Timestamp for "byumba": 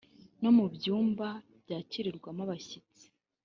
0.73-1.27